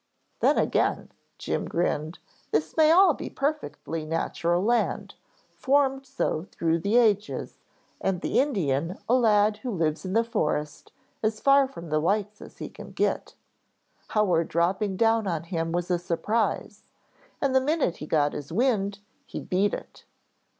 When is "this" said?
2.49-2.75